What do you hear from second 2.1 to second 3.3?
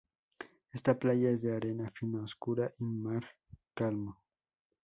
oscura y mar